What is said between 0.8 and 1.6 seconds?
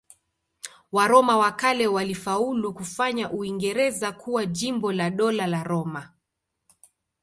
Waroma wa